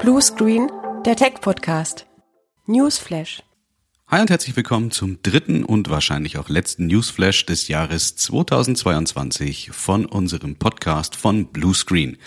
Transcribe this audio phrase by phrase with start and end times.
[0.00, 0.70] Blue Screen,
[1.06, 2.06] der Tech-Podcast.
[2.66, 3.42] Newsflash.
[4.08, 10.04] Hi und herzlich willkommen zum dritten und wahrscheinlich auch letzten Newsflash des Jahres 2022 von
[10.04, 12.18] unserem Podcast von Blue Screen.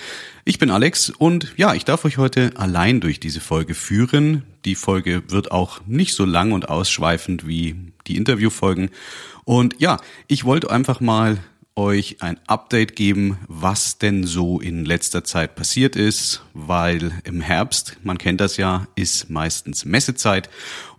[0.46, 4.46] Ich bin Alex und ja, ich darf euch heute allein durch diese Folge führen.
[4.66, 8.90] Die Folge wird auch nicht so lang und ausschweifend wie die Interviewfolgen.
[9.44, 9.98] Und ja,
[10.28, 11.38] ich wollte einfach mal
[11.76, 17.98] euch ein Update geben, was denn so in letzter Zeit passiert ist, weil im Herbst,
[18.04, 20.50] man kennt das ja, ist meistens Messezeit.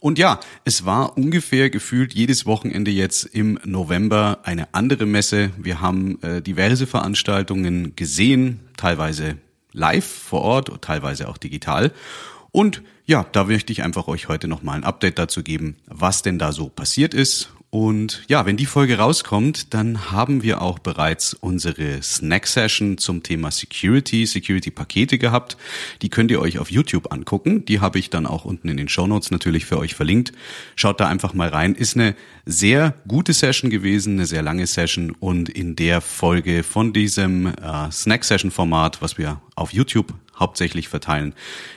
[0.01, 5.51] Und ja, es war ungefähr gefühlt jedes Wochenende jetzt im November eine andere Messe.
[5.57, 9.39] Wir haben äh, diverse Veranstaltungen gesehen, teilweise
[9.73, 11.93] live vor Ort, teilweise auch digital.
[12.53, 16.39] Und ja, da möchte ich einfach euch heute nochmal ein Update dazu geben, was denn
[16.39, 21.35] da so passiert ist und ja, wenn die Folge rauskommt, dann haben wir auch bereits
[21.35, 25.59] unsere Snack-Session zum Thema Security, Security-Pakete gehabt.
[26.01, 27.67] Die könnt ihr euch auf YouTube angucken.
[27.67, 30.33] Die habe ich dann auch unten in den Show Notes natürlich für euch verlinkt.
[30.75, 31.75] Schaut da einfach mal rein.
[31.75, 35.11] Ist eine sehr gute Session gewesen, eine sehr lange Session.
[35.11, 41.35] Und in der Folge von diesem äh, Snack-Session-Format, was wir auf YouTube hauptsächlich verteilen.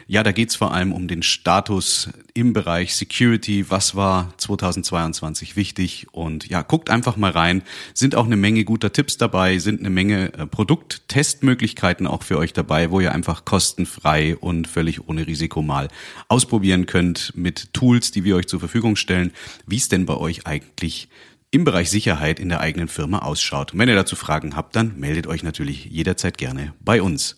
[0.08, 3.70] Ja, da geht's vor allem um den Status im Bereich Security.
[3.70, 6.08] Was war 2022 wichtig?
[6.12, 7.64] Und ja, guckt einfach mal rein.
[7.94, 12.54] Sind auch eine Menge guter Tipps dabei, sind eine Menge äh, Produkttestmöglichkeiten auch für euch
[12.54, 15.88] dabei, wo ihr einfach kostenfrei und völlig ohne Risiko mal
[16.28, 19.32] ausprobieren könnt mit Tools, die wir euch zur Verfügung stellen,
[19.66, 21.08] wie es denn bei euch eigentlich
[21.52, 23.74] im Bereich Sicherheit in der eigenen Firma ausschaut.
[23.74, 27.38] Und wenn ihr dazu Fragen habt, dann meldet euch natürlich jederzeit gerne bei uns.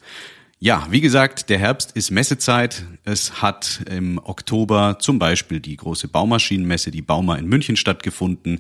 [0.64, 2.86] Ja, wie gesagt, der Herbst ist Messezeit.
[3.04, 8.60] Es hat im Oktober zum Beispiel die große Baumaschinenmesse, die Bauma in München stattgefunden.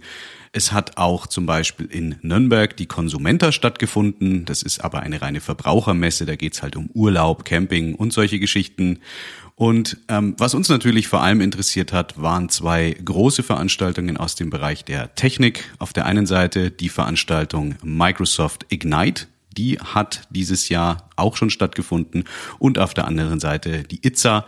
[0.52, 4.45] Es hat auch zum Beispiel in Nürnberg die Consumenta stattgefunden.
[4.45, 6.25] Das ist aber eine reine Verbrauchermesse.
[6.25, 8.97] Da geht's halt um Urlaub, Camping und solche Geschichten.
[9.53, 14.49] Und ähm, was uns natürlich vor allem interessiert hat, waren zwei große Veranstaltungen aus dem
[14.49, 15.71] Bereich der Technik.
[15.77, 19.27] Auf der einen Seite die Veranstaltung Microsoft Ignite
[19.58, 22.26] die hat dieses Jahr auch schon stattgefunden.
[22.60, 24.45] Und auf der anderen Seite die ITSA,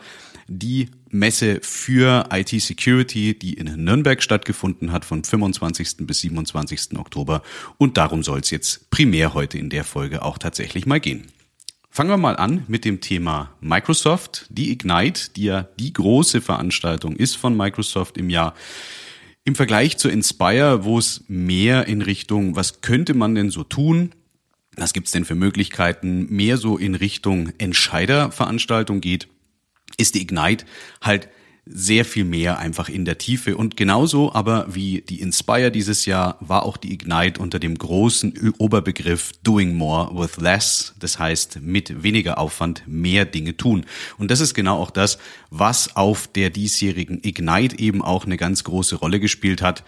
[0.47, 5.97] die Messe für IT-Security, die in Nürnberg stattgefunden hat von 25.
[6.08, 6.97] bis 27.
[6.97, 7.44] Oktober.
[7.78, 11.28] Und darum soll es jetzt primär heute in der Folge auch tatsächlich mal gehen.
[11.90, 14.47] Fangen wir mal an mit dem Thema Microsoft.
[14.50, 18.56] Die Ignite, die ja die große Veranstaltung ist von Microsoft im Jahr.
[19.46, 24.12] Im Vergleich zu Inspire, wo es mehr in Richtung, was könnte man denn so tun,
[24.75, 29.28] was gibt's denn für Möglichkeiten, mehr so in Richtung Entscheiderveranstaltung geht,
[29.97, 30.66] ist die Ignite
[31.01, 31.29] halt
[31.66, 33.56] sehr viel mehr einfach in der Tiefe.
[33.56, 38.53] Und genauso aber wie die Inspire dieses Jahr war auch die Ignite unter dem großen
[38.57, 40.94] Oberbegriff Doing More with Less.
[41.00, 43.85] Das heißt, mit weniger Aufwand mehr Dinge tun.
[44.17, 45.19] Und das ist genau auch das,
[45.51, 49.84] was auf der diesjährigen Ignite eben auch eine ganz große Rolle gespielt hat.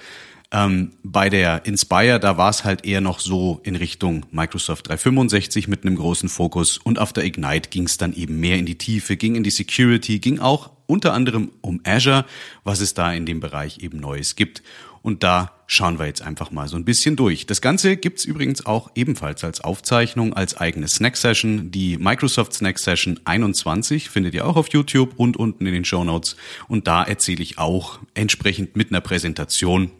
[0.52, 5.68] Ähm, bei der Inspire, da war es halt eher noch so in Richtung Microsoft 365
[5.68, 8.78] mit einem großen Fokus und auf der Ignite ging es dann eben mehr in die
[8.78, 12.26] Tiefe, ging in die Security, ging auch unter anderem um Azure,
[12.64, 14.62] was es da in dem Bereich eben Neues gibt.
[15.02, 17.46] Und da schauen wir jetzt einfach mal so ein bisschen durch.
[17.46, 21.70] Das Ganze gibt's übrigens auch ebenfalls als Aufzeichnung, als eigene Snack Session.
[21.70, 26.04] Die Microsoft Snack Session 21 findet ihr auch auf YouTube und unten in den Show
[26.04, 26.38] Notes.
[26.68, 29.92] Und da erzähle ich auch entsprechend mit einer Präsentation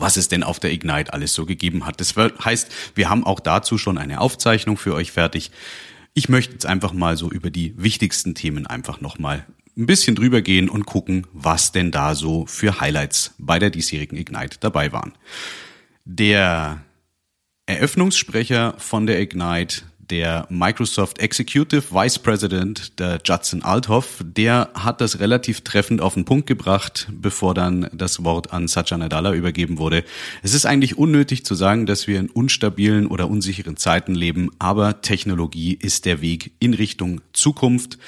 [0.00, 2.00] was es denn auf der Ignite alles so gegeben hat.
[2.00, 5.50] Das heißt, wir haben auch dazu schon eine Aufzeichnung für euch fertig.
[6.14, 9.46] Ich möchte jetzt einfach mal so über die wichtigsten Themen einfach nochmal
[9.76, 14.16] ein bisschen drüber gehen und gucken, was denn da so für Highlights bei der diesjährigen
[14.16, 15.12] Ignite dabei waren.
[16.04, 16.80] Der
[17.66, 25.20] Eröffnungssprecher von der Ignite, der Microsoft Executive Vice President, der Judson Althoff, der hat das
[25.20, 30.04] relativ treffend auf den Punkt gebracht, bevor dann das Wort an Satya Nadella übergeben wurde.
[30.42, 35.00] Es ist eigentlich unnötig zu sagen, dass wir in unstabilen oder unsicheren Zeiten leben, aber
[35.00, 37.98] Technologie ist der Weg in Richtung Zukunft.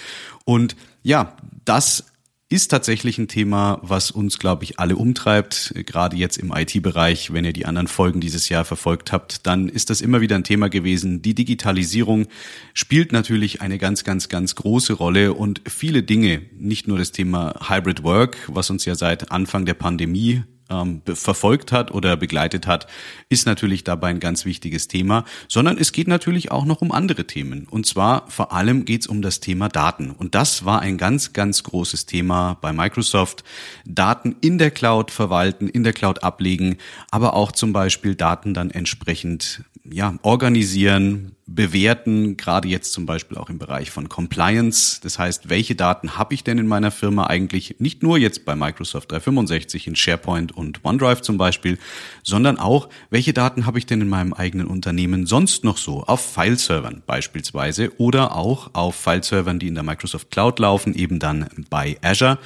[0.45, 2.05] Und ja, das
[2.51, 5.75] ist tatsächlich ein Thema, was uns, glaube ich, alle umtreibt.
[5.85, 9.91] Gerade jetzt im IT-Bereich, wenn ihr die anderen Folgen dieses Jahr verfolgt habt, dann ist
[9.91, 11.21] das immer wieder ein Thema gewesen.
[11.21, 12.27] Die Digitalisierung
[12.73, 17.55] spielt natürlich eine ganz, ganz, ganz große Rolle und viele Dinge, nicht nur das Thema
[17.69, 22.87] Hybrid Work, was uns ja seit Anfang der Pandemie ähm, verfolgt hat oder begleitet hat,
[23.29, 27.27] ist natürlich dabei ein ganz wichtiges Thema, sondern es geht natürlich auch noch um andere
[27.27, 27.67] Themen.
[27.69, 30.11] Und zwar vor allem geht es um das Thema Daten.
[30.11, 33.45] Und das war ein ganz, ganz großes Thema bei Microsoft.
[33.85, 36.77] Daten in der Cloud verwalten, in der Cloud ablegen,
[37.11, 43.49] aber auch zum Beispiel Daten dann entsprechend ja, organisieren, bewerten, gerade jetzt zum Beispiel auch
[43.49, 45.01] im Bereich von Compliance.
[45.03, 48.55] Das heißt, welche Daten habe ich denn in meiner Firma eigentlich nicht nur jetzt bei
[48.55, 51.79] Microsoft 365 in SharePoint und OneDrive zum Beispiel,
[52.23, 56.21] sondern auch, welche Daten habe ich denn in meinem eigenen Unternehmen sonst noch so auf
[56.21, 61.97] Fileservern beispielsweise oder auch auf Fileservern, die in der Microsoft Cloud laufen, eben dann bei
[62.03, 62.39] Azure.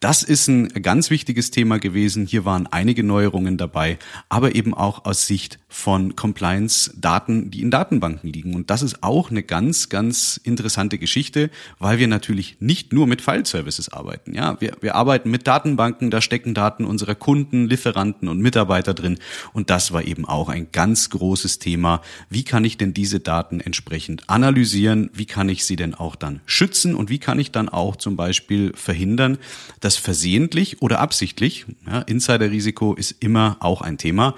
[0.00, 2.24] Das ist ein ganz wichtiges Thema gewesen.
[2.24, 3.98] Hier waren einige Neuerungen dabei,
[4.30, 8.39] aber eben auch aus Sicht von Compliance-Daten, die in Datenbanken liegen.
[8.46, 13.20] Und das ist auch eine ganz, ganz interessante Geschichte, weil wir natürlich nicht nur mit
[13.20, 14.34] File-Services arbeiten.
[14.34, 19.18] Ja, wir, wir arbeiten mit Datenbanken, da stecken Daten unserer Kunden, Lieferanten und Mitarbeiter drin.
[19.52, 22.00] Und das war eben auch ein ganz großes Thema.
[22.30, 25.10] Wie kann ich denn diese Daten entsprechend analysieren?
[25.12, 26.94] Wie kann ich sie denn auch dann schützen?
[26.94, 29.36] Und wie kann ich dann auch zum Beispiel verhindern,
[29.80, 34.36] dass das versehentlich oder absichtlich, ja, Insiderrisiko ist immer auch ein Thema,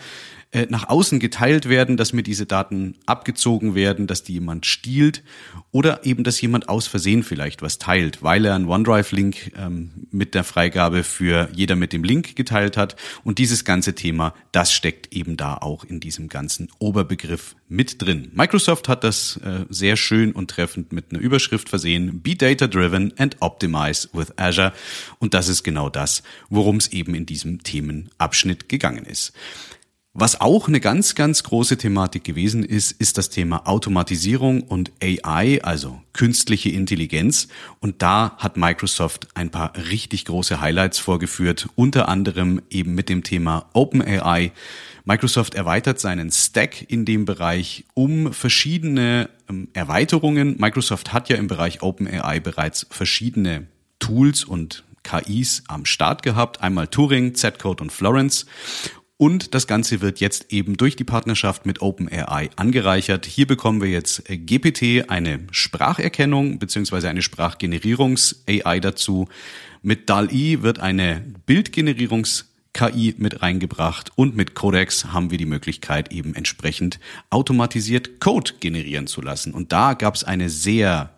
[0.52, 5.22] äh, nach außen geteilt werden, dass mir diese Daten abgezogen werden, dass die jemand stiehlt
[5.70, 10.34] oder eben, dass jemand aus Versehen vielleicht was teilt, weil er einen OneDrive-Link ähm, mit
[10.34, 12.96] der Freigabe für jeder mit dem Link geteilt hat.
[13.24, 18.30] Und dieses ganze Thema, das steckt eben da auch in diesem ganzen Oberbegriff mit drin.
[18.34, 23.14] Microsoft hat das äh, sehr schön und treffend mit einer Überschrift versehen, Be Data Driven
[23.16, 24.74] and Optimize with Azure.
[25.18, 29.32] Und das ist genau das, worum es eben in diesem Themenabschnitt gegangen ist.
[30.14, 35.62] Was auch eine ganz, ganz große Thematik gewesen ist, ist das Thema Automatisierung und AI,
[35.62, 37.48] also künstliche Intelligenz.
[37.80, 43.22] Und da hat Microsoft ein paar richtig große Highlights vorgeführt, unter anderem eben mit dem
[43.22, 44.52] Thema OpenAI.
[45.06, 50.56] Microsoft erweitert seinen Stack in dem Bereich um verschiedene ähm, Erweiterungen.
[50.58, 53.66] Microsoft hat ja im Bereich OpenAI bereits verschiedene
[53.98, 56.60] Tools und KIs am Start gehabt.
[56.60, 58.44] Einmal Turing, Z-Code und Florence.
[59.16, 63.26] Und das Ganze wird jetzt eben durch die Partnerschaft mit OpenAI angereichert.
[63.26, 69.28] Hier bekommen wir jetzt äh, GPT, eine Spracherkennung beziehungsweise eine Sprachgenerierungs-AI dazu.
[69.82, 72.44] Mit DAL-E wird eine Bildgenerierungs-
[72.74, 79.06] KI mit reingebracht und mit Codex haben wir die Möglichkeit eben entsprechend automatisiert Code generieren
[79.06, 79.52] zu lassen.
[79.52, 81.10] Und da gab es eine sehr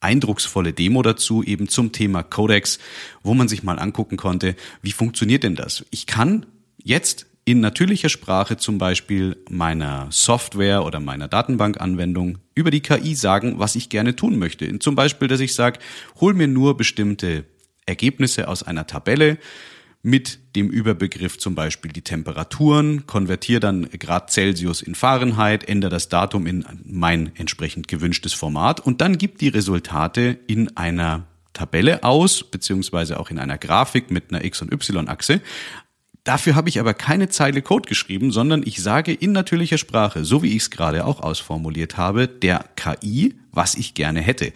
[0.00, 2.78] eindrucksvolle Demo dazu eben zum Thema Codex,
[3.22, 5.84] wo man sich mal angucken konnte, wie funktioniert denn das?
[5.90, 6.46] Ich kann
[6.86, 13.58] jetzt in natürlicher Sprache zum Beispiel meiner Software oder meiner Datenbankanwendung über die KI sagen,
[13.58, 14.78] was ich gerne tun möchte.
[14.78, 15.80] Zum Beispiel, dass ich sage,
[16.20, 17.44] hol mir nur bestimmte
[17.86, 19.38] Ergebnisse aus einer Tabelle
[20.02, 26.08] mit dem Überbegriff zum Beispiel die Temperaturen, konvertiere dann Grad Celsius in Fahrenheit, ändere das
[26.08, 32.44] Datum in mein entsprechend gewünschtes Format und dann gibt die Resultate in einer Tabelle aus,
[32.44, 35.40] beziehungsweise auch in einer Grafik mit einer X- und Y-Achse.
[36.26, 40.42] Dafür habe ich aber keine Zeile Code geschrieben, sondern ich sage in natürlicher Sprache, so
[40.42, 44.52] wie ich es gerade auch ausformuliert habe, der KI, was ich gerne hätte.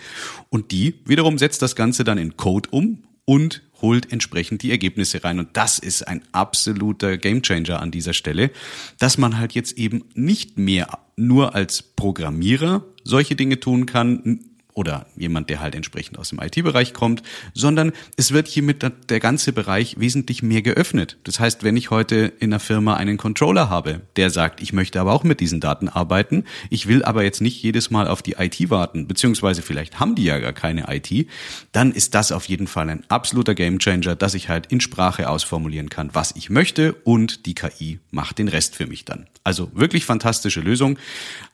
[0.49, 5.23] Und die wiederum setzt das Ganze dann in Code um und holt entsprechend die Ergebnisse
[5.23, 5.39] rein.
[5.39, 8.51] Und das ist ein absoluter Gamechanger an dieser Stelle,
[8.99, 14.41] dass man halt jetzt eben nicht mehr nur als Programmierer solche Dinge tun kann,
[14.81, 17.23] oder jemand, der halt entsprechend aus dem IT-Bereich kommt,
[17.53, 21.19] sondern es wird hiermit der ganze Bereich wesentlich mehr geöffnet.
[21.25, 24.99] Das heißt, wenn ich heute in einer Firma einen Controller habe, der sagt, ich möchte
[24.99, 28.37] aber auch mit diesen Daten arbeiten, ich will aber jetzt nicht jedes Mal auf die
[28.39, 31.29] IT warten, beziehungsweise vielleicht haben die ja gar keine IT,
[31.73, 35.91] dann ist das auf jeden Fall ein absoluter Gamechanger, dass ich halt in Sprache ausformulieren
[35.91, 39.27] kann, was ich möchte und die KI macht den Rest für mich dann.
[39.45, 40.99] Also wirklich fantastische Lösung.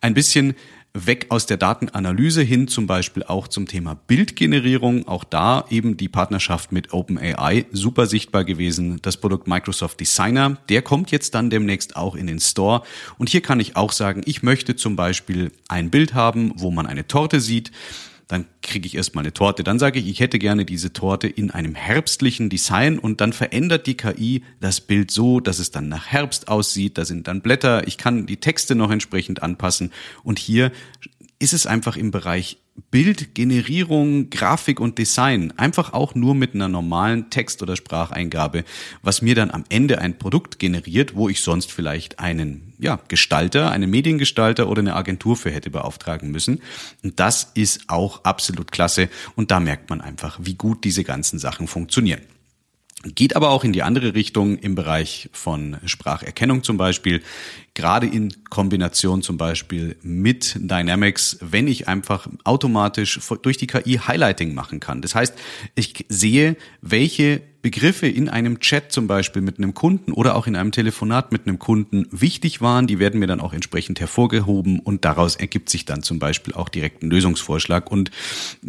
[0.00, 0.54] Ein bisschen
[1.05, 5.07] weg aus der Datenanalyse hin zum Beispiel auch zum Thema Bildgenerierung.
[5.07, 8.99] Auch da eben die Partnerschaft mit OpenAI super sichtbar gewesen.
[9.03, 12.83] Das Produkt Microsoft Designer, der kommt jetzt dann demnächst auch in den Store.
[13.19, 16.87] Und hier kann ich auch sagen, ich möchte zum Beispiel ein Bild haben, wo man
[16.87, 17.71] eine Torte sieht
[18.28, 19.62] dann kriege ich erstmal eine Torte.
[19.62, 23.87] Dann sage ich, ich hätte gerne diese Torte in einem herbstlichen Design und dann verändert
[23.87, 26.99] die KI das Bild so, dass es dann nach Herbst aussieht.
[26.99, 27.87] Da sind dann Blätter.
[27.87, 29.92] Ich kann die Texte noch entsprechend anpassen.
[30.25, 30.73] Und hier
[31.38, 32.59] ist es einfach im Bereich
[32.90, 38.64] Bildgenerierung, Grafik und Design einfach auch nur mit einer normalen Text- oder Spracheingabe,
[39.02, 43.71] was mir dann am Ende ein Produkt generiert, wo ich sonst vielleicht einen ja, Gestalter,
[43.71, 46.61] einen Mediengestalter oder eine Agentur für hätte beauftragen müssen.
[47.02, 51.38] Und das ist auch absolut klasse und da merkt man einfach, wie gut diese ganzen
[51.38, 52.21] Sachen funktionieren.
[53.14, 57.22] Geht aber auch in die andere Richtung im Bereich von Spracherkennung zum Beispiel,
[57.75, 64.54] gerade in Kombination zum Beispiel mit Dynamics, wenn ich einfach automatisch durch die KI Highlighting
[64.54, 65.02] machen kann.
[65.02, 65.34] Das heißt,
[65.75, 70.54] ich sehe, welche Begriffe in einem Chat zum Beispiel mit einem Kunden oder auch in
[70.54, 75.04] einem Telefonat mit einem Kunden wichtig waren, die werden mir dann auch entsprechend hervorgehoben und
[75.04, 77.90] daraus ergibt sich dann zum Beispiel auch direkt ein Lösungsvorschlag.
[77.90, 78.12] Und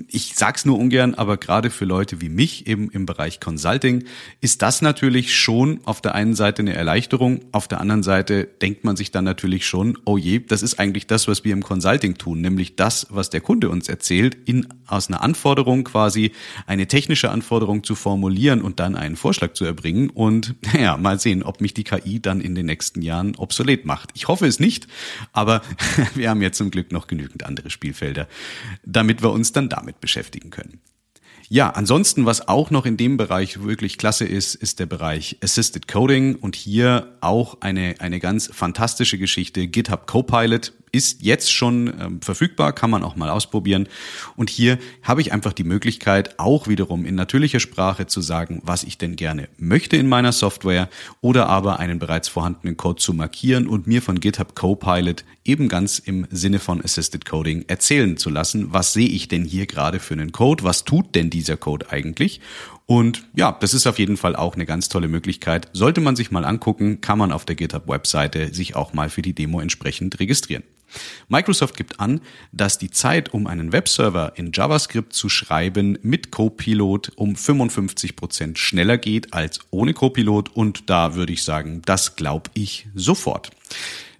[0.07, 4.03] ich sag's nur ungern, aber gerade für Leute wie mich eben im Bereich Consulting
[4.41, 8.83] ist das natürlich schon auf der einen Seite eine Erleichterung, auf der anderen Seite denkt
[8.83, 12.17] man sich dann natürlich schon, oh je, das ist eigentlich das, was wir im Consulting
[12.17, 16.31] tun, nämlich das, was der Kunde uns erzählt, in, aus einer Anforderung quasi
[16.65, 21.43] eine technische Anforderung zu formulieren und dann einen Vorschlag zu erbringen und naja, mal sehen,
[21.43, 24.11] ob mich die KI dann in den nächsten Jahren obsolet macht.
[24.13, 24.87] Ich hoffe es nicht,
[25.33, 25.61] aber
[26.15, 28.27] wir haben jetzt zum Glück noch genügend andere Spielfelder,
[28.85, 30.79] damit wir uns dann damit beschäftigen können.
[31.49, 35.87] Ja, ansonsten, was auch noch in dem Bereich wirklich klasse ist, ist der Bereich Assisted
[35.87, 39.67] Coding und hier auch eine, eine ganz fantastische Geschichte.
[39.67, 43.87] GitHub Copilot ist jetzt schon ähm, verfügbar, kann man auch mal ausprobieren.
[44.35, 48.83] Und hier habe ich einfach die Möglichkeit, auch wiederum in natürlicher Sprache zu sagen, was
[48.83, 50.89] ich denn gerne möchte in meiner Software
[51.21, 55.99] oder aber einen bereits vorhandenen Code zu markieren und mir von GitHub Copilot eben ganz
[55.99, 60.15] im Sinne von Assisted Coding erzählen zu lassen, was sehe ich denn hier gerade für
[60.15, 62.41] einen Code, was tut denn dieser Code eigentlich
[62.87, 65.67] und ja, das ist auf jeden Fall auch eine ganz tolle Möglichkeit.
[65.73, 69.33] Sollte man sich mal angucken, kann man auf der GitHub-Webseite sich auch mal für die
[69.33, 70.63] Demo entsprechend registrieren.
[71.27, 72.21] Microsoft gibt an,
[72.53, 78.57] dass die Zeit, um einen Webserver in JavaScript zu schreiben, mit Copilot um 55 Prozent
[78.57, 83.51] schneller geht als ohne Copilot und da würde ich sagen, das glaube ich sofort.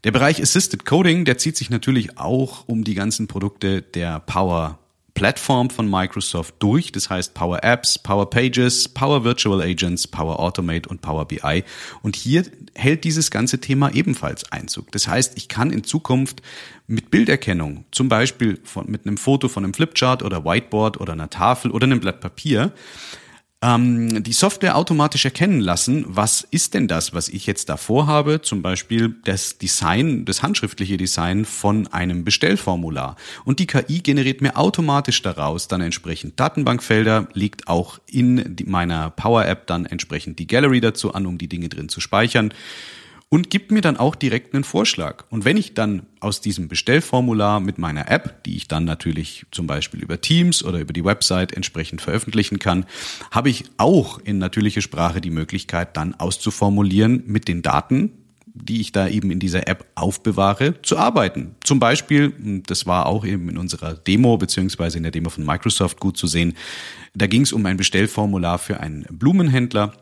[0.04, 4.78] Der Bereich Assisted Coding, der zieht sich natürlich auch um die ganzen Produkte der Power
[5.18, 6.92] Plattform von Microsoft durch.
[6.92, 11.64] Das heißt Power Apps, Power Pages, Power Virtual Agents, Power Automate und Power BI.
[12.04, 12.44] Und hier
[12.76, 14.92] hält dieses ganze Thema ebenfalls Einzug.
[14.92, 16.44] Das heißt, ich kann in Zukunft
[16.86, 21.32] mit Bilderkennung, zum Beispiel von, mit einem Foto von einem Flipchart oder Whiteboard oder einer
[21.32, 22.72] Tafel oder einem Blatt Papier,
[23.62, 28.42] ähm, die Software automatisch erkennen lassen, was ist denn das, was ich jetzt da vorhabe,
[28.42, 33.16] zum Beispiel das Design, das handschriftliche Design von einem Bestellformular.
[33.46, 39.46] Und die KI generiert mir automatisch daraus dann entsprechend Datenbankfelder, legt auch in meiner Power
[39.46, 42.54] App dann entsprechend die Gallery dazu an, um die Dinge drin zu speichern
[43.30, 45.26] und gibt mir dann auch direkt einen Vorschlag.
[45.30, 49.68] Und wenn ich dann aus diesem Bestellformular mit meiner App, die ich dann natürlich zum
[49.68, 52.86] Beispiel über Teams oder über die Website entsprechend veröffentlichen kann,
[53.32, 58.12] habe ich auch in natürliche Sprache die Möglichkeit dann auszuformulieren mit den Daten,
[58.46, 61.56] die ich da eben in dieser App aufbewahre, zu arbeiten.
[61.64, 62.34] Zum Beispiel,
[62.66, 66.28] das war auch eben in unserer Demo beziehungsweise in der Demo von Microsoft gut zu
[66.28, 66.56] sehen,
[67.14, 69.94] da ging es um ein Bestellformular für einen Blumenhändler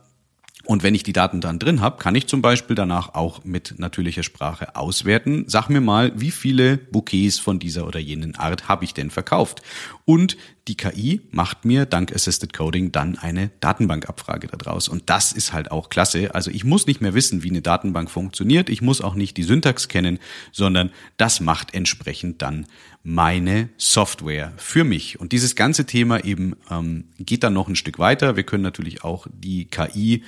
[0.65, 3.75] und wenn ich die Daten dann drin habe, kann ich zum Beispiel danach auch mit
[3.77, 5.45] natürlicher Sprache auswerten.
[5.47, 9.61] Sag mir mal, wie viele Bouquets von dieser oder jenen Art habe ich denn verkauft?
[10.05, 14.87] Und die KI macht mir dank Assisted Coding dann eine Datenbankabfrage daraus.
[14.87, 16.33] Und das ist halt auch klasse.
[16.33, 18.69] Also ich muss nicht mehr wissen, wie eine Datenbank funktioniert.
[18.69, 20.19] Ich muss auch nicht die Syntax kennen,
[20.51, 22.65] sondern das macht entsprechend dann
[23.03, 25.19] meine Software für mich.
[25.19, 28.35] Und dieses ganze Thema eben ähm, geht dann noch ein Stück weiter.
[28.35, 30.23] Wir können natürlich auch die KI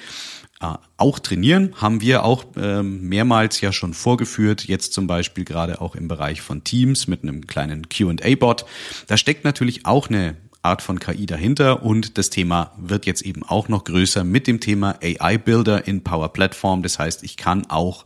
[0.60, 5.96] auch trainieren, haben wir auch ähm, mehrmals ja schon vorgeführt, jetzt zum Beispiel gerade auch
[5.96, 8.66] im Bereich von Teams mit einem kleinen QA-Bot.
[9.08, 13.44] Da steckt natürlich auch eine Art von KI dahinter und das Thema wird jetzt eben
[13.44, 16.82] auch noch größer mit dem Thema AI Builder in Power Platform.
[16.82, 18.06] Das heißt, ich kann auch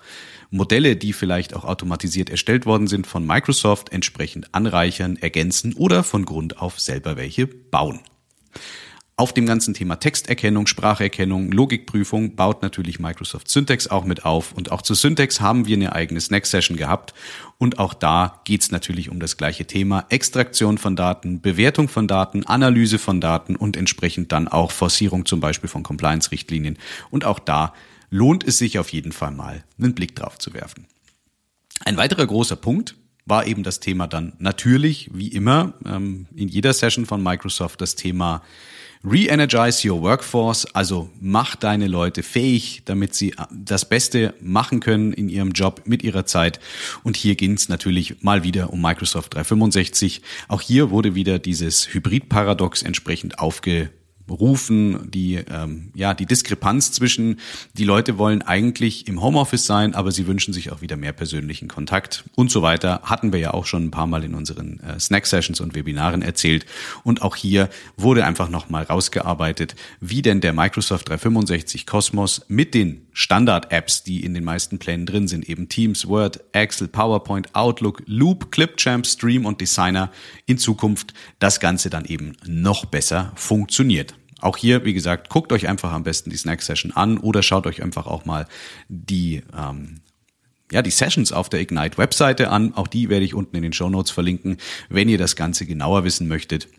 [0.50, 6.25] Modelle, die vielleicht auch automatisiert erstellt worden sind von Microsoft, entsprechend anreichern, ergänzen oder von
[6.25, 8.01] Grund auf selber welche bauen.
[9.18, 14.51] Auf dem ganzen Thema Texterkennung, Spracherkennung, Logikprüfung baut natürlich Microsoft Syntax auch mit auf.
[14.53, 17.13] Und auch zu Syntax haben wir eine eigene Snack-Session gehabt.
[17.58, 20.06] Und auch da geht's natürlich um das gleiche Thema.
[20.10, 25.39] Extraktion von Daten, Bewertung von Daten, Analyse von Daten und entsprechend dann auch Forcierung zum
[25.39, 26.80] Beispiel von Compliance-Richtlinien.
[27.12, 27.74] Und auch da
[28.10, 30.88] lohnt es sich auf jeden Fall mal, einen Blick drauf zu werfen.
[31.86, 36.74] Ein weiterer großer Punkt war eben das Thema dann natürlich, wie immer, ähm, in jeder
[36.74, 38.41] Session von Microsoft das Thema
[39.03, 45.27] Re-energize your workforce, also mach deine Leute fähig, damit sie das Beste machen können in
[45.27, 46.60] ihrem Job mit ihrer Zeit.
[47.03, 50.22] Und hier ging es natürlich mal wieder um Microsoft 365.
[50.48, 53.89] Auch hier wurde wieder dieses Hybrid-Paradox entsprechend aufge
[54.31, 57.39] rufen, die, ähm, ja, die Diskrepanz zwischen,
[57.73, 61.67] die Leute wollen eigentlich im Homeoffice sein, aber sie wünschen sich auch wieder mehr persönlichen
[61.67, 63.01] Kontakt und so weiter.
[63.03, 66.65] Hatten wir ja auch schon ein paar Mal in unseren äh, Snack-Sessions und Webinaren erzählt.
[67.03, 73.07] Und auch hier wurde einfach nochmal rausgearbeitet, wie denn der Microsoft 365 Cosmos mit den
[73.13, 78.51] Standard-Apps, die in den meisten Plänen drin sind, eben Teams, Word, Excel, PowerPoint, Outlook, Loop,
[78.51, 80.11] Clipchamp, Stream und Designer
[80.45, 84.13] in Zukunft das Ganze dann eben noch besser funktioniert.
[84.41, 87.67] Auch hier, wie gesagt, guckt euch einfach am besten die Snack Session an oder schaut
[87.67, 88.48] euch einfach auch mal
[88.89, 90.01] die ähm,
[90.71, 92.74] ja, die Sessions auf der Ignite Webseite an.
[92.75, 94.57] Auch die werde ich unten in den Show Notes verlinken,
[94.89, 96.69] wenn ihr das Ganze genauer wissen möchtet.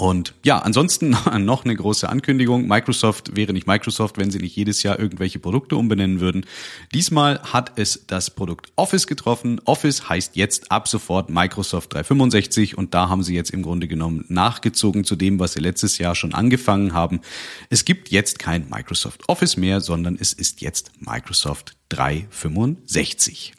[0.00, 1.10] Und ja, ansonsten
[1.44, 2.68] noch eine große Ankündigung.
[2.68, 6.46] Microsoft wäre nicht Microsoft, wenn sie nicht jedes Jahr irgendwelche Produkte umbenennen würden.
[6.94, 9.60] Diesmal hat es das Produkt Office getroffen.
[9.64, 14.24] Office heißt jetzt ab sofort Microsoft 365 und da haben sie jetzt im Grunde genommen
[14.28, 17.20] nachgezogen zu dem, was sie letztes Jahr schon angefangen haben.
[17.68, 23.52] Es gibt jetzt kein Microsoft Office mehr, sondern es ist jetzt Microsoft 365.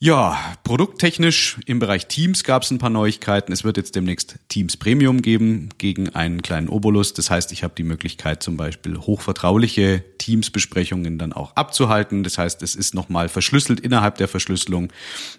[0.00, 3.50] Ja, produkttechnisch im Bereich Teams gab es ein paar Neuigkeiten.
[3.50, 7.14] Es wird jetzt demnächst Teams Premium geben gegen einen kleinen Obolus.
[7.14, 12.22] Das heißt, ich habe die Möglichkeit, zum Beispiel hochvertrauliche Teams-Besprechungen dann auch abzuhalten.
[12.22, 14.92] Das heißt, es ist nochmal verschlüsselt innerhalb der Verschlüsselung.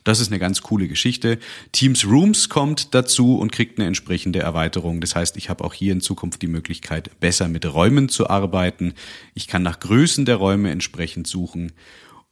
[0.04, 1.40] Das ist eine ganz coole Geschichte.
[1.72, 5.00] Teams Rooms kommt dazu und kriegt eine entsprechende Erweiterung.
[5.00, 8.94] Das heißt, ich habe auch hier in Zukunft die Möglichkeit, besser mit Räumen zu arbeiten.
[9.36, 11.72] Ich kann nach Größen der Räume entsprechend suchen.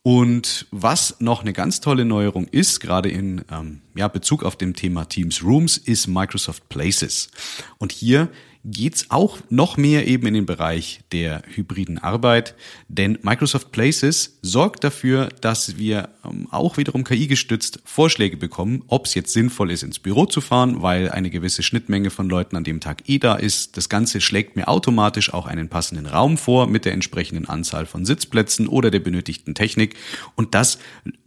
[0.09, 4.75] Und was noch eine ganz tolle Neuerung ist, gerade in ähm, ja, Bezug auf dem
[4.75, 7.29] Thema Teams Rooms, ist Microsoft Places.
[7.77, 8.29] Und hier
[8.67, 12.53] geht's auch noch mehr eben in den Bereich der hybriden Arbeit,
[12.89, 19.13] denn Microsoft Places sorgt dafür, dass wir ähm, auch wiederum KI-gestützt Vorschläge bekommen, ob es
[19.13, 22.81] jetzt sinnvoll ist, ins Büro zu fahren, weil eine gewisse Schnittmenge von Leuten an dem
[22.81, 23.77] Tag eh da ist.
[23.77, 28.05] Das Ganze schlägt mir automatisch auch einen passenden Raum vor mit der entsprechenden Anzahl von
[28.05, 29.95] Sitzplätzen oder der benötigten Technik
[30.35, 30.77] und das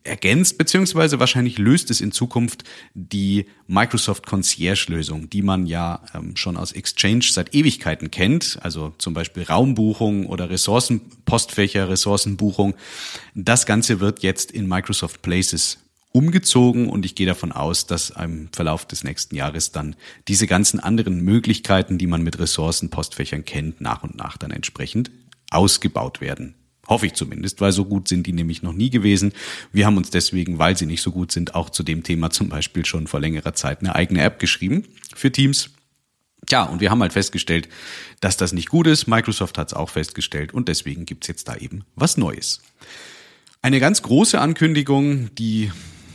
[0.03, 2.65] ergänzt beziehungsweise wahrscheinlich löst es in Zukunft
[2.95, 8.95] die Microsoft Concierge Lösung, die man ja ähm, schon aus Exchange seit Ewigkeiten kennt, also
[8.99, 12.75] zum Beispiel Raumbuchung oder Ressourcenpostfächer, Ressourcenbuchung.
[13.35, 15.79] Das Ganze wird jetzt in Microsoft Places
[16.13, 19.95] umgezogen und ich gehe davon aus, dass im Verlauf des nächsten Jahres dann
[20.27, 25.11] diese ganzen anderen Möglichkeiten, die man mit Ressourcenpostfächern kennt, nach und nach dann entsprechend
[25.51, 26.55] ausgebaut werden.
[26.91, 29.33] Hoffe ich zumindest, weil so gut sind die nämlich noch nie gewesen.
[29.73, 32.49] Wir haben uns deswegen, weil sie nicht so gut sind, auch zu dem Thema zum
[32.49, 35.71] Beispiel schon vor längerer Zeit eine eigene App geschrieben für Teams.
[36.47, 37.69] Tja, und wir haben halt festgestellt,
[38.21, 39.07] dass das nicht gut ist.
[39.07, 42.61] Microsoft hat es auch festgestellt und deswegen gibt's jetzt da eben was Neues.
[43.63, 45.71] Eine ganz große Ankündigung, die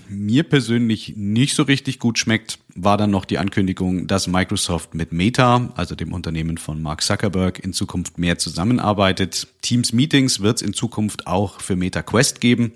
[0.10, 5.14] mir persönlich nicht so richtig gut schmeckt, war dann noch die Ankündigung, dass Microsoft mit
[5.14, 9.48] Meta, also dem Unternehmen von Mark Zuckerberg, in Zukunft mehr zusammenarbeitet.
[9.62, 12.74] Teams Meetings wird es in Zukunft auch für Meta Quest geben.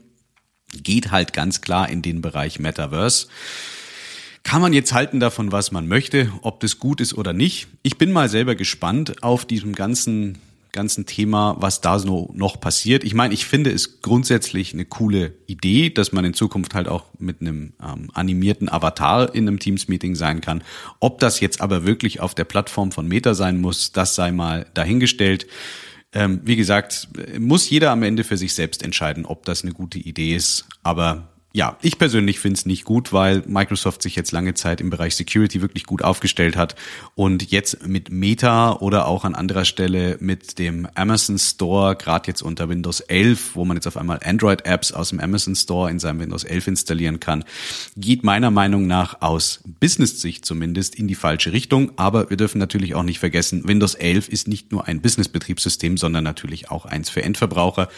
[0.71, 3.27] Geht halt ganz klar in den Bereich Metaverse.
[4.43, 7.67] Kann man jetzt halten davon, was man möchte, ob das gut ist oder nicht.
[7.83, 10.37] Ich bin mal selber gespannt auf diesem ganzen
[10.71, 13.03] ganzen Thema, was da so noch passiert.
[13.03, 17.05] Ich meine, ich finde es grundsätzlich eine coole Idee, dass man in Zukunft halt auch
[17.17, 20.63] mit einem ähm, animierten Avatar in einem Teams-Meeting sein kann.
[20.99, 24.65] Ob das jetzt aber wirklich auf der Plattform von Meta sein muss, das sei mal
[24.73, 25.47] dahingestellt.
[26.11, 29.99] Ähm, wie gesagt, muss jeder am Ende für sich selbst entscheiden, ob das eine gute
[29.99, 30.65] Idee ist.
[30.83, 34.91] Aber ja, ich persönlich finde es nicht gut, weil Microsoft sich jetzt lange Zeit im
[34.91, 36.75] Bereich Security wirklich gut aufgestellt hat
[37.15, 42.43] und jetzt mit Meta oder auch an anderer Stelle mit dem Amazon Store, gerade jetzt
[42.43, 46.19] unter Windows 11, wo man jetzt auf einmal Android-Apps aus dem Amazon Store in seinem
[46.19, 47.43] Windows 11 installieren kann,
[47.97, 51.93] geht meiner Meinung nach aus Business-Sicht zumindest in die falsche Richtung.
[51.95, 56.23] Aber wir dürfen natürlich auch nicht vergessen, Windows 11 ist nicht nur ein Business-Betriebssystem, sondern
[56.23, 57.89] natürlich auch eins für Endverbraucher.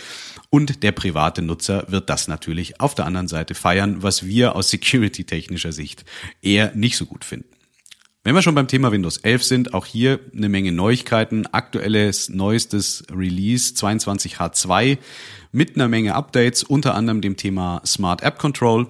[0.50, 4.56] Und der private Nutzer wird das natürlich auf der anderen Seite Seite feiern, was wir
[4.56, 6.06] aus security-technischer Sicht
[6.42, 7.50] eher nicht so gut finden.
[8.24, 11.48] Wenn wir schon beim Thema Windows 11 sind, auch hier eine Menge Neuigkeiten.
[11.48, 15.00] Aktuelles, neuestes Release 22H2
[15.52, 18.88] mit einer Menge Updates, unter anderem dem Thema Smart App Control.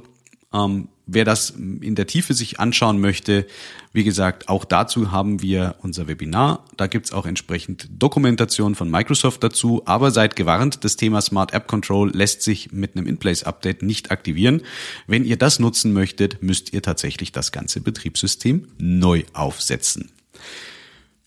[0.53, 3.45] Ähm, wer das in der Tiefe sich anschauen möchte,
[3.93, 6.65] wie gesagt, auch dazu haben wir unser Webinar.
[6.77, 9.81] Da gibt's auch entsprechend Dokumentation von Microsoft dazu.
[9.85, 14.61] Aber seid gewarnt, das Thema Smart App Control lässt sich mit einem In-Place-Update nicht aktivieren.
[15.07, 20.09] Wenn ihr das nutzen möchtet, müsst ihr tatsächlich das ganze Betriebssystem neu aufsetzen.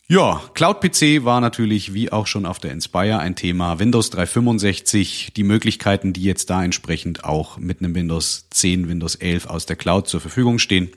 [0.06, 3.78] Ja, Cloud PC war natürlich wie auch schon auf der Inspire ein Thema.
[3.78, 9.46] Windows 365, die Möglichkeiten, die jetzt da entsprechend auch mit einem Windows 10, Windows 11
[9.46, 10.90] aus der Cloud zur Verfügung stehen.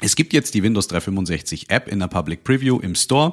[0.00, 3.32] Es gibt jetzt die Windows 365 App in der Public Preview im Store.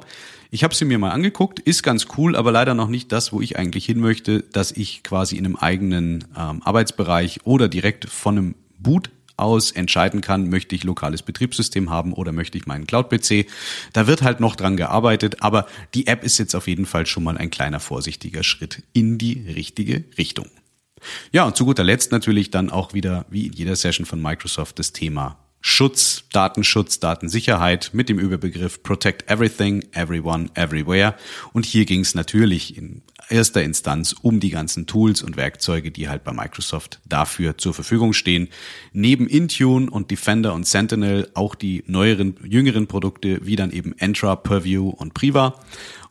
[0.50, 3.42] Ich habe sie mir mal angeguckt, ist ganz cool, aber leider noch nicht das, wo
[3.42, 8.38] ich eigentlich hin möchte, dass ich quasi in einem eigenen ähm, Arbeitsbereich oder direkt von
[8.38, 13.48] einem Boot aus entscheiden kann, möchte ich lokales Betriebssystem haben oder möchte ich meinen Cloud-PC.
[13.94, 17.24] Da wird halt noch dran gearbeitet, aber die App ist jetzt auf jeden Fall schon
[17.24, 20.50] mal ein kleiner vorsichtiger Schritt in die richtige Richtung.
[21.32, 24.80] Ja, und zu guter Letzt natürlich dann auch wieder, wie in jeder Session von Microsoft,
[24.80, 31.16] das Thema Schutz, Datenschutz, Datensicherheit mit dem Überbegriff Protect Everything, Everyone, Everywhere.
[31.54, 36.08] Und hier ging es natürlich in erster Instanz um die ganzen Tools und Werkzeuge, die
[36.08, 38.50] halt bei Microsoft dafür zur Verfügung stehen.
[38.94, 44.36] Neben Intune und Defender und Sentinel auch die neueren, jüngeren Produkte wie dann eben Entra,
[44.36, 45.60] Purview und Priva.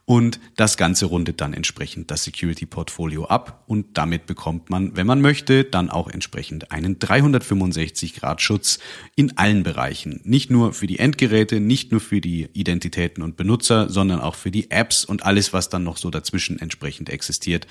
[0.06, 5.22] Und das Ganze rundet dann entsprechend das Security-Portfolio ab und damit bekommt man, wenn man
[5.22, 8.80] möchte, dann auch entsprechend einen 365-Grad-Schutz
[9.16, 10.20] in allen Bereichen.
[10.24, 14.50] Nicht nur für die Endgeräte, nicht nur für die Identitäten und Benutzer, sondern auch für
[14.50, 17.66] die Apps und alles, was dann noch so dazwischen entsprechend existiert.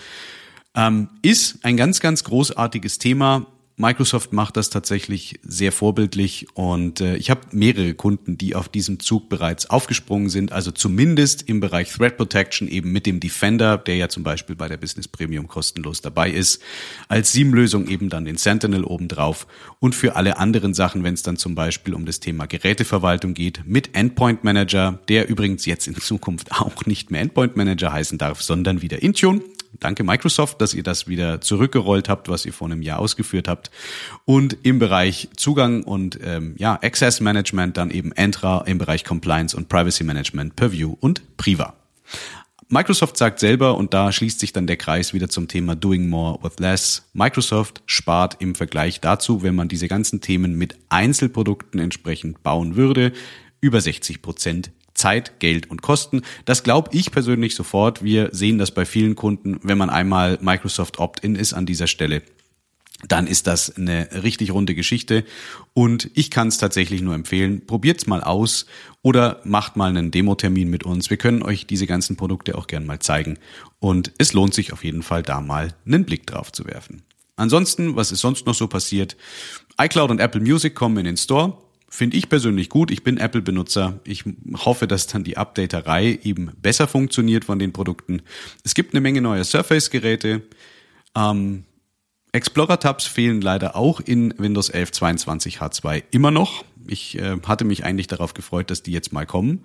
[0.76, 3.46] Ähm, ist ein ganz, ganz großartiges Thema.
[3.84, 9.02] Microsoft macht das tatsächlich sehr vorbildlich und äh, ich habe mehrere Kunden, die auf diesem
[9.02, 13.98] Zug bereits aufgesprungen sind, also zumindest im Bereich Threat Protection eben mit dem Defender, der
[13.98, 16.62] ja zum Beispiel bei der Business Premium kostenlos dabei ist,
[17.10, 19.48] als SIEM-Lösung eben dann den Sentinel obendrauf
[19.82, 23.64] und für alle anderen Sachen, wenn es dann zum Beispiel um das Thema Geräteverwaltung geht,
[23.66, 28.42] mit Endpoint Manager, der übrigens jetzt in Zukunft auch nicht mehr Endpoint Manager heißen darf,
[28.42, 29.42] sondern wieder Intune
[29.80, 33.72] Danke Microsoft, dass ihr das wieder zurückgerollt habt, was ihr vor einem Jahr ausgeführt habt.
[34.26, 39.56] Und im Bereich Zugang und ähm, ja, Access Management dann eben Entra im Bereich Compliance
[39.56, 41.76] und Privacy Management, Purview und Priva.
[42.70, 46.44] Microsoft sagt selber, und da schließt sich dann der Kreis wieder zum Thema Doing More
[46.44, 52.42] with Less, Microsoft spart im Vergleich dazu, wenn man diese ganzen Themen mit Einzelprodukten entsprechend
[52.42, 53.14] bauen würde,
[53.62, 56.22] über 60 Prozent Zeit, Geld und Kosten.
[56.46, 58.04] Das glaube ich persönlich sofort.
[58.04, 62.22] Wir sehen das bei vielen Kunden, wenn man einmal Microsoft Opt-in ist an dieser Stelle.
[63.08, 65.26] Dann ist das eine richtig runde Geschichte
[65.74, 67.66] und ich kann es tatsächlich nur empfehlen.
[67.66, 68.66] Probiert's mal aus
[69.02, 71.10] oder macht mal einen Demo-Termin mit uns.
[71.10, 73.40] Wir können euch diese ganzen Produkte auch gern mal zeigen
[73.80, 77.04] und es lohnt sich auf jeden Fall da mal einen Blick drauf zu werfen.
[77.36, 79.18] Ansonsten, was ist sonst noch so passiert?
[79.82, 81.58] iCloud und Apple Music kommen in den Store.
[81.96, 82.90] Finde ich persönlich gut.
[82.90, 84.00] Ich bin Apple-Benutzer.
[84.04, 84.24] Ich
[84.66, 88.24] hoffe, dass dann die Updaterei eben besser funktioniert von den Produkten.
[88.64, 90.42] Es gibt eine Menge neue Surface-Geräte.
[91.16, 91.66] Ähm,
[92.32, 96.66] Explorer-Tabs fehlen leider auch in Windows 11 22 H2 immer noch.
[96.88, 99.64] Ich äh, hatte mich eigentlich darauf gefreut, dass die jetzt mal kommen.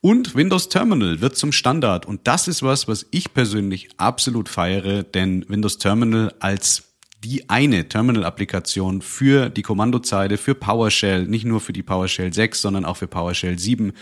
[0.00, 2.06] Und Windows Terminal wird zum Standard.
[2.06, 6.93] Und das ist was, was ich persönlich absolut feiere, denn Windows Terminal als
[7.24, 12.84] die eine Terminal-Applikation für die Kommandozeile, für PowerShell, nicht nur für die PowerShell 6, sondern
[12.84, 13.94] auch für PowerShell 7,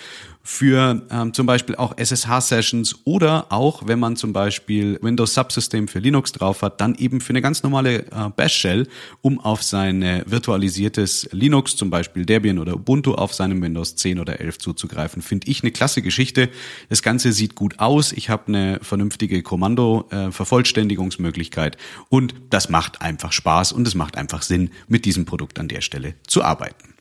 [0.43, 5.99] für ähm, zum Beispiel auch SSH-Sessions oder auch, wenn man zum Beispiel Windows Subsystem für
[5.99, 8.89] Linux drauf hat, dann eben für eine ganz normale äh, Bash-Shell,
[9.21, 14.41] um auf sein virtualisiertes Linux, zum Beispiel Debian oder Ubuntu auf seinem Windows 10 oder
[14.41, 15.21] 11 zuzugreifen.
[15.23, 16.49] Finde ich eine klasse Geschichte.
[16.89, 18.13] Das Ganze sieht gut aus.
[18.13, 21.79] Ich habe eine vernünftige Kommando-Vervollständigungsmöglichkeit äh,
[22.09, 25.81] und das macht einfach Spaß und es macht einfach Sinn, mit diesem Produkt an der
[25.81, 26.95] Stelle zu arbeiten.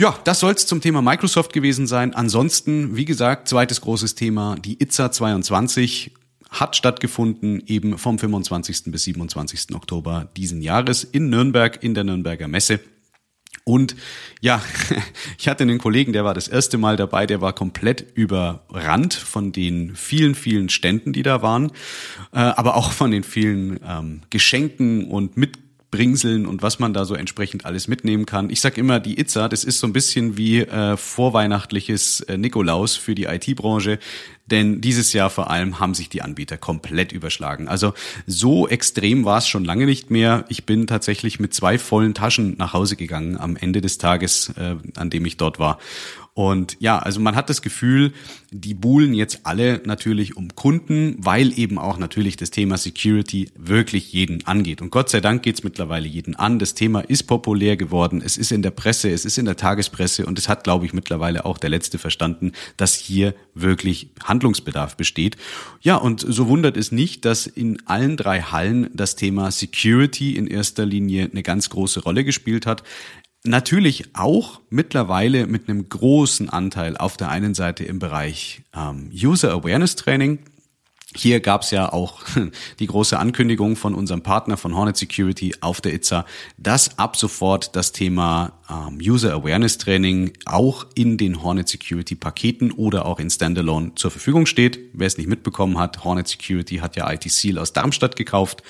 [0.00, 2.14] Ja, das soll es zum Thema Microsoft gewesen sein.
[2.14, 6.12] Ansonsten, wie gesagt, zweites großes Thema, die ITSA 22
[6.48, 8.84] hat stattgefunden eben vom 25.
[8.86, 9.74] bis 27.
[9.74, 12.80] Oktober diesen Jahres in Nürnberg in der Nürnberger Messe.
[13.64, 13.94] Und
[14.40, 14.62] ja,
[15.38, 19.52] ich hatte einen Kollegen, der war das erste Mal dabei, der war komplett überrannt von
[19.52, 21.72] den vielen, vielen Ständen, die da waren,
[22.32, 25.58] äh, aber auch von den vielen ähm, Geschenken und mit
[25.90, 28.50] Bringseln und was man da so entsprechend alles mitnehmen kann.
[28.50, 32.96] Ich sag immer, die Itza, das ist so ein bisschen wie äh, vorweihnachtliches äh, Nikolaus
[32.96, 33.98] für die IT-Branche,
[34.46, 37.68] denn dieses Jahr vor allem haben sich die Anbieter komplett überschlagen.
[37.68, 37.94] Also
[38.26, 40.44] so extrem war es schon lange nicht mehr.
[40.48, 44.76] Ich bin tatsächlich mit zwei vollen Taschen nach Hause gegangen am Ende des Tages, äh,
[44.96, 45.78] an dem ich dort war.
[46.34, 48.12] Und ja, also man hat das Gefühl,
[48.50, 54.12] die buhlen jetzt alle natürlich um Kunden, weil eben auch natürlich das Thema Security wirklich
[54.12, 54.80] jeden angeht.
[54.80, 56.58] Und Gott sei Dank geht's mittlerweile jeden an.
[56.58, 58.22] Das Thema ist populär geworden.
[58.24, 60.92] Es ist in der Presse, es ist in der Tagespresse und es hat, glaube ich,
[60.92, 65.36] mittlerweile auch der Letzte verstanden, dass hier wirklich Handlungsbedarf besteht.
[65.80, 70.46] Ja, und so wundert es nicht, dass in allen drei Hallen das Thema Security in
[70.46, 72.82] erster Linie eine ganz große Rolle gespielt hat.
[73.44, 79.52] Natürlich auch mittlerweile mit einem großen Anteil auf der einen Seite im Bereich ähm, User
[79.52, 80.40] Awareness Training,
[81.14, 82.22] hier gab es ja auch
[82.78, 86.24] die große Ankündigung von unserem Partner von Hornet Security auf der ITSA,
[86.56, 88.52] dass ab sofort das Thema
[89.00, 94.46] User Awareness Training auch in den Hornet Security Paketen oder auch in Standalone zur Verfügung
[94.46, 94.78] steht.
[94.92, 98.62] Wer es nicht mitbekommen hat, Hornet Security hat ja IT Seal aus Darmstadt gekauft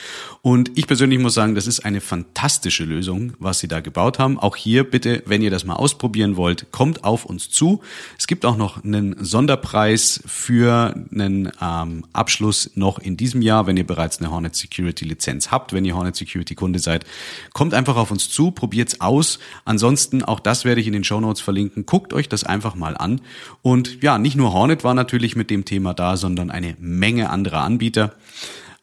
[0.42, 4.38] und ich persönlich muss sagen, das ist eine fantastische Lösung, was sie da gebaut haben.
[4.38, 7.80] Auch hier bitte, wenn ihr das mal ausprobieren wollt, kommt auf uns zu.
[8.18, 13.76] Es gibt auch noch einen Sonderpreis für einen ähm, Abschluss noch in diesem Jahr, wenn
[13.76, 17.04] ihr bereits eine Hornet Security Lizenz habt, wenn ihr Hornet Security Kunde seid.
[17.52, 19.38] Kommt einfach auf uns zu, probiert's aus.
[19.66, 21.84] Ansonsten Ansonsten, auch das werde ich in den Show Notes verlinken.
[21.84, 23.22] Guckt euch das einfach mal an.
[23.60, 27.62] Und ja, nicht nur Hornet war natürlich mit dem Thema da, sondern eine Menge anderer
[27.64, 28.14] Anbieter.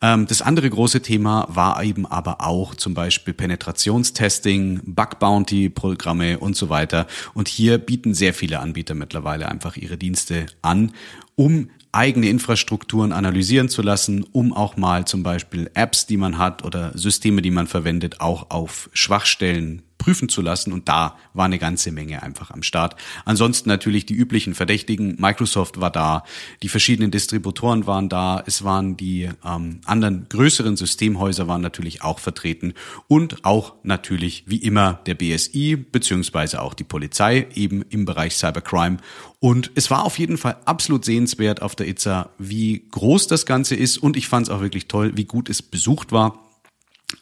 [0.02, 6.40] Ähm, das andere große Thema war eben aber auch zum Beispiel Penetrationstesting, Bug Bounty Programme
[6.40, 7.08] und so weiter.
[7.34, 10.92] Und hier bieten sehr viele Anbieter mittlerweile einfach ihre Dienste an,
[11.36, 16.66] um eigene Infrastrukturen analysieren zu lassen, um auch mal zum Beispiel Apps, die man hat
[16.66, 20.72] oder Systeme, die man verwendet, auch auf Schwachstellen prüfen zu lassen.
[20.72, 22.96] Und da war eine ganze Menge einfach am Start.
[23.26, 25.18] Ansonsten natürlich die üblichen Verdächtigen.
[25.20, 26.24] Microsoft war da,
[26.64, 32.20] die verschiedenen Distributoren waren da, es waren die ähm, anderen größeren Systemhäuser waren natürlich auch
[32.20, 32.74] vertreten
[33.10, 39.00] und auch natürlich wie immer der BSI beziehungsweise auch die Polizei eben im Bereich Cybercrime.
[39.42, 43.76] Und es war auf jeden Fall absolut sehenswert auf der ITSA, wie groß das Ganze
[43.76, 46.47] ist und ich fand es auch wirklich toll, wie gut es besucht war.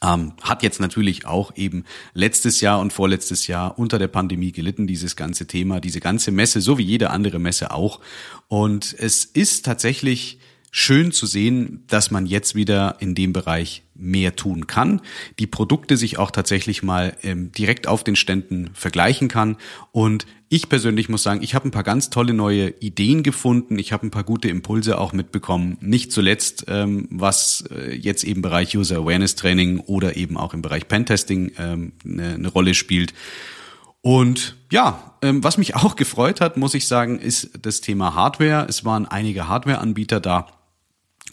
[0.02, 4.86] Ähm, hat jetzt natürlich auch eben letztes Jahr und vorletztes Jahr unter der Pandemie gelitten,
[4.86, 8.00] dieses ganze Thema, diese ganze Messe, so wie jede andere Messe auch.
[8.48, 10.38] Und es ist tatsächlich
[10.72, 15.00] schön zu sehen, dass man jetzt wieder in dem Bereich mehr tun kann,
[15.38, 19.56] die Produkte sich auch tatsächlich mal ähm, direkt auf den Ständen vergleichen kann.
[19.92, 23.78] Und ich persönlich muss sagen, ich habe ein paar ganz tolle neue Ideen gefunden.
[23.78, 25.76] Ich habe ein paar gute Impulse auch mitbekommen.
[25.80, 30.62] Nicht zuletzt, ähm, was äh, jetzt eben Bereich User Awareness Training oder eben auch im
[30.62, 33.12] Bereich Pentesting ähm, eine, eine Rolle spielt.
[34.02, 38.66] Und ja, ähm, was mich auch gefreut hat, muss ich sagen, ist das Thema Hardware.
[38.68, 40.46] Es waren einige Hardware-Anbieter da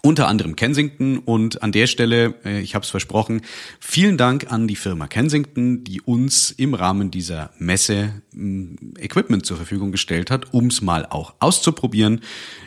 [0.05, 1.17] unter anderem Kensington.
[1.17, 3.41] Und an der Stelle, äh, ich habe es versprochen,
[3.79, 9.57] vielen Dank an die Firma Kensington, die uns im Rahmen dieser Messe mm, Equipment zur
[9.57, 12.21] Verfügung gestellt hat, um es mal auch auszuprobieren.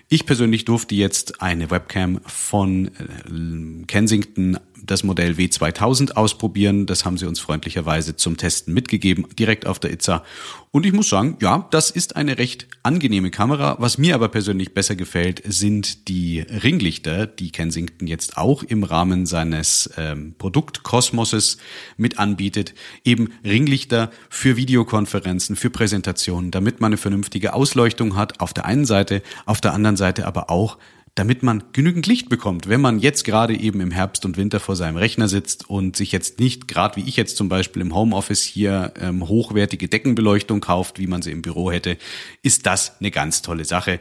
[0.09, 6.87] Ich persönlich durfte jetzt eine Webcam von äh, Kensington das Modell W2000 ausprobieren.
[6.87, 10.25] Das haben sie uns freundlicherweise zum Testen mitgegeben, direkt auf der ITSA.
[10.71, 13.77] Und ich muss sagen, ja, das ist eine recht angenehme Kamera.
[13.79, 19.25] Was mir aber persönlich besser gefällt, sind die Ringlichter, die Kensington jetzt auch im Rahmen
[19.25, 21.57] seines ähm, Produktkosmoses
[21.97, 22.75] mit anbietet.
[23.05, 28.85] Eben Ringlichter für Videokonferenzen, für Präsentationen, damit man eine vernünftige Ausleuchtung hat auf der einen
[28.85, 30.77] Seite, auf der anderen Seite aber auch
[31.17, 34.77] damit man genügend Licht bekommt, wenn man jetzt gerade eben im Herbst und Winter vor
[34.77, 38.43] seinem Rechner sitzt und sich jetzt nicht, gerade wie ich jetzt zum Beispiel im Homeoffice
[38.43, 41.97] hier ähm, hochwertige Deckenbeleuchtung kauft, wie man sie im Büro hätte,
[42.43, 43.99] ist das eine ganz tolle Sache.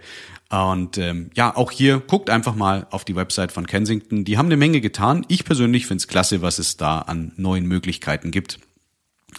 [0.50, 4.26] Und ähm, ja, auch hier guckt einfach mal auf die Website von Kensington.
[4.26, 5.26] Die haben eine Menge getan.
[5.30, 8.60] Ich persönlich finde es klasse, was es da an neuen Möglichkeiten gibt.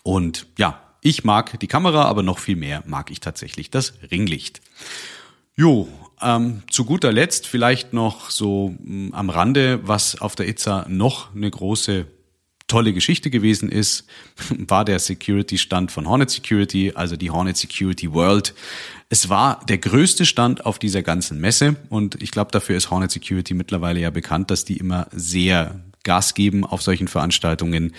[0.03, 4.63] Und ja, ich mag die Kamera, aber noch viel mehr mag ich tatsächlich das Ringlicht.
[5.57, 5.89] Jo,
[6.23, 10.87] ähm, zu guter Letzt vielleicht noch so mh, mm, am Rande, was auf der ITSA
[10.89, 12.07] noch eine große
[12.69, 14.07] tolle Geschichte gewesen ist,
[14.51, 18.55] war der Security-Stand von Hornet Security, also die Hornet Security World.
[19.09, 23.13] Es war der größte Stand auf dieser ganzen Messe und ich glaube, dafür ist Hornet
[23.13, 27.93] Security mittlerweile ja bekannt, dass die immer sehr Gas geben auf solchen Veranstaltungen.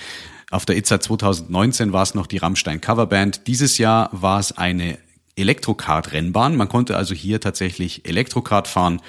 [0.50, 3.48] Auf der ITSA 2019 war es noch die Rammstein Coverband.
[3.48, 4.98] Dieses Jahr war es eine
[5.38, 6.56] Elektrokart-Rennbahn.
[6.56, 9.02] Man konnte also hier tatsächlich Elektrokart fahren.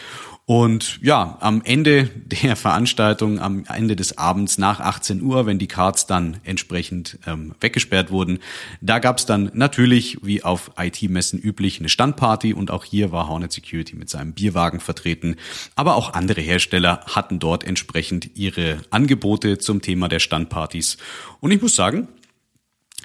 [0.49, 5.67] Und ja, am Ende der Veranstaltung, am Ende des Abends nach 18 Uhr, wenn die
[5.67, 8.39] Karts dann entsprechend ähm, weggesperrt wurden,
[8.81, 13.53] da gab's dann natürlich, wie auf IT-Messen üblich, eine Standparty und auch hier war Hornet
[13.53, 15.37] Security mit seinem Bierwagen vertreten.
[15.75, 20.97] Aber auch andere Hersteller hatten dort entsprechend ihre Angebote zum Thema der Standpartys.
[21.41, 22.09] Und ich muss sagen,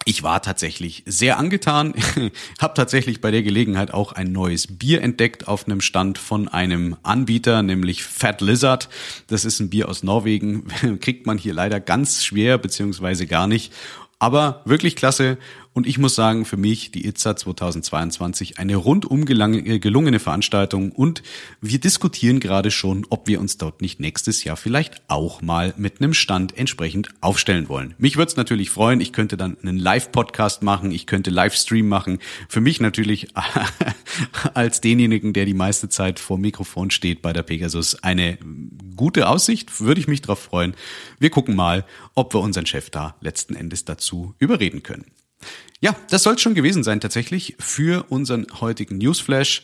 [0.05, 1.93] ich war tatsächlich sehr angetan,
[2.59, 6.95] habe tatsächlich bei der Gelegenheit auch ein neues Bier entdeckt auf einem Stand von einem
[7.03, 8.89] Anbieter, nämlich Fat Lizard.
[9.27, 10.65] Das ist ein Bier aus Norwegen,
[11.01, 13.71] kriegt man hier leider ganz schwer beziehungsweise gar nicht.
[14.19, 15.37] Aber wirklich klasse
[15.73, 21.23] und ich muss sagen, für mich die ITSA 2022 eine rundum äh, gelungene Veranstaltung und
[21.62, 25.99] wir diskutieren gerade schon, ob wir uns dort nicht nächstes Jahr vielleicht auch mal mit
[25.99, 27.95] einem Stand entsprechend aufstellen wollen.
[27.97, 32.19] Mich würde es natürlich freuen, ich könnte dann einen Live-Podcast machen, ich könnte Livestream machen.
[32.47, 33.29] Für mich natürlich
[34.53, 38.38] als denjenigen, der die meiste Zeit vor Mikrofon steht bei der Pegasus, eine
[38.95, 40.75] gute Aussicht, würde ich mich darauf freuen.
[41.17, 41.83] Wir gucken mal,
[42.13, 45.05] ob wir unseren Chef da letzten Endes dazu überreden können.
[45.83, 49.63] Ja, das soll es schon gewesen sein tatsächlich für unseren heutigen Newsflash.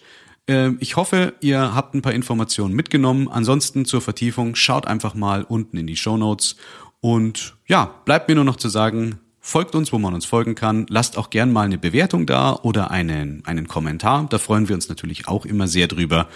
[0.50, 3.30] Ähm, ich hoffe, ihr habt ein paar Informationen mitgenommen.
[3.30, 6.58] Ansonsten zur Vertiefung schaut einfach mal unten in die Show Notes.
[7.00, 10.88] Und ja, bleibt mir nur noch zu sagen, folgt uns, wo man uns folgen kann.
[10.90, 14.28] Lasst auch gern mal eine Bewertung da oder einen, einen Kommentar.
[14.30, 16.28] Da freuen wir uns natürlich auch immer sehr drüber.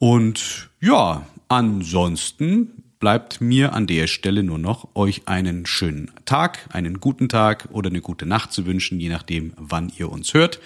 [0.00, 7.00] Und ja, ansonsten bleibt mir an der Stelle nur noch, euch einen schönen Tag, einen
[7.00, 10.60] guten Tag oder eine gute Nacht zu wünschen, je nachdem, wann ihr uns hört.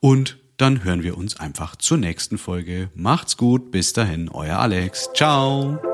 [0.00, 2.90] Und dann hören wir uns einfach zur nächsten Folge.
[2.94, 5.10] Macht's gut, bis dahin, euer Alex.
[5.14, 5.93] Ciao.